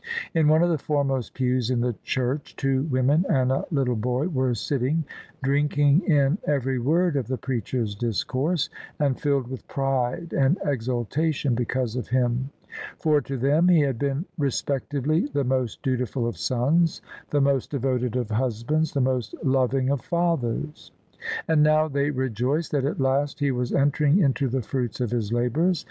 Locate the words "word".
6.79-7.15